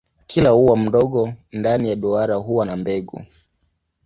[0.27, 3.25] Kila ua mdogo ndani ya duara huwa na mbegu.